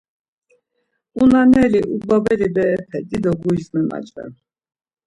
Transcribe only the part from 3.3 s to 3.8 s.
guris